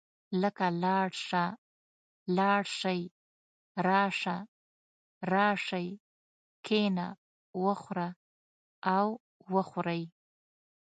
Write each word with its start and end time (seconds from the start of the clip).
لکه 0.41 0.65
لاړ 0.83 1.09
شه، 1.27 1.45
لاړ 2.37 2.61
شئ، 2.79 3.01
راشه، 3.87 4.37
راشئ، 5.33 5.87
کښېنه، 6.65 7.07
وخوره 7.65 8.09
او 8.95 9.05
وخورئ. 9.53 10.03